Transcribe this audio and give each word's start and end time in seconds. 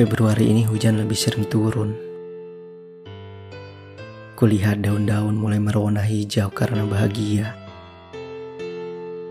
Februari 0.00 0.48
ini 0.48 0.64
hujan 0.64 0.96
lebih 0.96 1.12
sering 1.12 1.44
turun. 1.44 1.92
Kulihat 4.32 4.80
daun-daun 4.80 5.36
mulai 5.36 5.60
merona 5.60 6.00
hijau 6.00 6.48
karena 6.48 6.88
bahagia. 6.88 7.52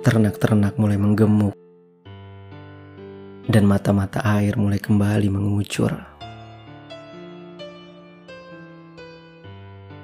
Ternak-ternak 0.05 0.77
mulai 0.77 1.01
menggemuk. 1.01 1.57
Dan 3.49 3.65
mata-mata 3.65 4.21
air 4.21 4.61
mulai 4.61 4.77
kembali 4.77 5.25
mengucur. 5.33 5.89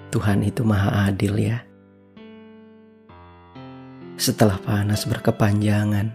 Tuhan 0.10 0.42
itu 0.50 0.66
maha 0.66 1.14
adil 1.14 1.46
ya. 1.46 1.62
Setelah 4.18 4.58
panas 4.66 5.06
berkepanjangan, 5.06 6.10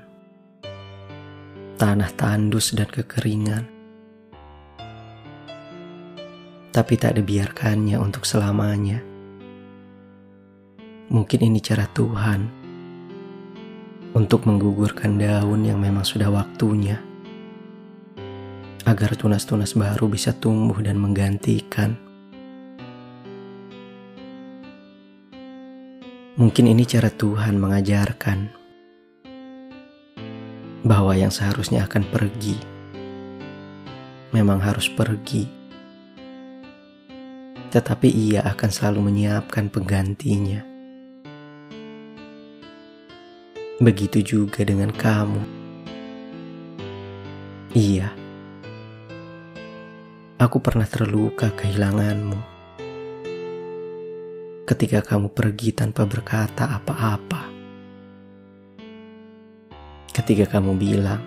tanah 1.79 2.11
tandus 2.19 2.75
dan 2.75 2.91
kekeringan, 2.91 3.79
tapi 6.71 6.95
tak 6.99 7.19
dibiarkannya 7.19 7.99
untuk 7.99 8.27
selamanya. 8.27 9.03
Mungkin 11.11 11.41
ini 11.43 11.59
cara 11.59 11.91
Tuhan 11.91 12.41
untuk 14.15 14.47
menggugurkan 14.47 15.19
daun 15.19 15.67
yang 15.67 15.83
memang 15.83 16.07
sudah 16.07 16.31
waktunya, 16.31 17.03
agar 18.87 19.15
tunas-tunas 19.19 19.75
baru 19.75 20.07
bisa 20.07 20.35
tumbuh 20.35 20.79
dan 20.83 20.99
menggantikan 20.99 22.11
Mungkin 26.41 26.73
ini 26.73 26.89
cara 26.89 27.13
Tuhan 27.13 27.61
mengajarkan 27.61 28.49
bahwa 30.89 31.13
yang 31.13 31.29
seharusnya 31.29 31.85
akan 31.85 32.01
pergi 32.09 32.57
memang 34.33 34.57
harus 34.57 34.89
pergi, 34.89 35.45
tetapi 37.71 38.11
Ia 38.11 38.43
akan 38.43 38.71
selalu 38.71 39.01
menyiapkan 39.11 39.71
penggantinya. 39.71 40.67
Begitu 43.81 44.19
juga 44.21 44.61
dengan 44.67 44.93
kamu. 44.93 45.43
Iya, 47.71 48.11
aku 50.43 50.59
pernah 50.59 50.85
terluka 50.91 51.55
kehilanganmu 51.55 52.61
ketika 54.71 55.03
kamu 55.03 55.31
pergi 55.35 55.75
tanpa 55.75 56.07
berkata 56.07 56.67
apa-apa. 56.79 57.51
Ketika 60.11 60.59
kamu 60.59 60.79
bilang, 60.79 61.23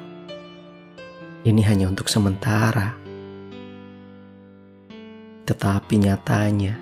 ini 1.44 1.60
hanya 1.64 1.92
untuk 1.92 2.08
sementara. 2.08 3.03
Tetapi 5.64 5.96
nyatanya, 5.96 6.76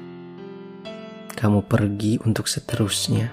kamu 1.37 1.69
pergi 1.69 2.17
untuk 2.25 2.49
seterusnya. 2.49 3.29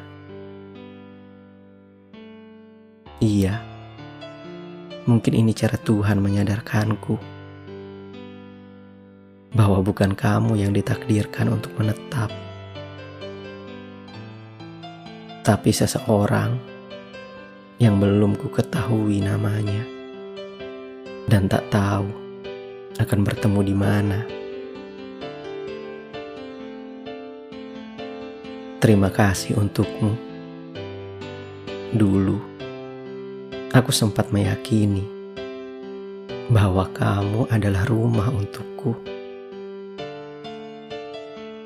Iya, 3.16 3.56
mungkin 5.08 5.32
ini 5.32 5.56
cara 5.56 5.80
Tuhan 5.80 6.20
menyadarkanku 6.20 7.16
bahwa 9.56 9.80
bukan 9.80 10.12
kamu 10.12 10.60
yang 10.60 10.76
ditakdirkan 10.76 11.48
untuk 11.48 11.72
menetap 11.80 12.28
tapi 15.48 15.72
seseorang 15.72 16.60
yang 17.80 17.96
belum 17.96 18.36
ku 18.36 18.52
ketahui 18.52 19.24
namanya 19.24 19.80
dan 21.24 21.48
tak 21.48 21.64
tahu 21.72 22.04
akan 23.00 23.20
bertemu 23.24 23.60
di 23.64 23.72
mana. 23.72 24.20
Terima 28.78 29.10
kasih 29.10 29.58
untukmu. 29.58 30.14
Dulu, 31.90 32.38
aku 33.74 33.90
sempat 33.90 34.30
meyakini 34.30 35.02
bahwa 36.46 36.86
kamu 36.94 37.50
adalah 37.50 37.82
rumah 37.90 38.30
untukku. 38.30 38.94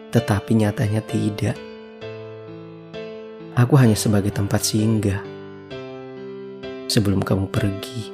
Tetapi 0.09 0.51
nyatanya 0.57 1.05
tidak. 1.05 1.61
Aku 3.61 3.77
hanya 3.77 3.93
sebagai 3.93 4.33
tempat 4.33 4.65
singgah. 4.65 5.21
Sebelum 6.89 7.21
kamu 7.21 7.45
pergi, 7.53 8.09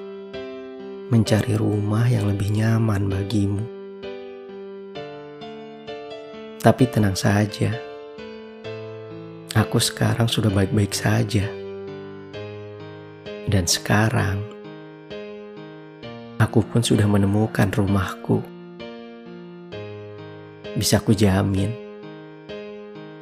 mencari 1.06 1.54
rumah 1.54 2.10
yang 2.10 2.26
lebih 2.26 2.50
nyaman 2.50 3.06
bagimu. 3.06 3.62
Tapi 6.58 6.82
tenang 6.90 7.14
saja, 7.14 7.87
aku 9.56 9.80
sekarang 9.80 10.28
sudah 10.28 10.52
baik-baik 10.52 10.92
saja. 10.92 11.46
Dan 13.48 13.64
sekarang, 13.64 14.44
aku 16.36 16.60
pun 16.68 16.84
sudah 16.84 17.08
menemukan 17.08 17.72
rumahku. 17.72 18.44
Bisa 20.76 21.00
ku 21.00 21.16
jamin 21.16 21.72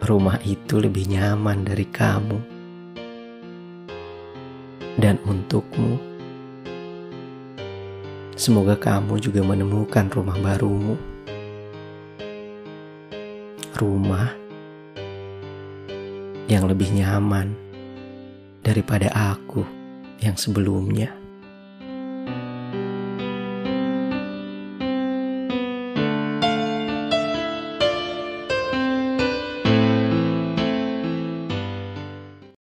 rumah 0.02 0.38
itu 0.42 0.82
lebih 0.82 1.06
nyaman 1.06 1.62
dari 1.62 1.86
kamu. 1.86 2.38
Dan 4.96 5.20
untukmu, 5.28 6.00
semoga 8.34 8.74
kamu 8.74 9.20
juga 9.22 9.44
menemukan 9.46 10.08
rumah 10.10 10.38
barumu. 10.40 10.96
Rumah 13.76 14.45
yang 16.46 16.70
lebih 16.70 16.90
nyaman 16.94 17.54
daripada 18.62 19.10
aku 19.12 19.66
yang 20.22 20.38
sebelumnya. 20.38 21.25